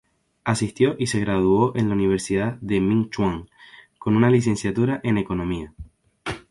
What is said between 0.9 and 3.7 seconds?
y se graduó de la Universidad Ming Chuan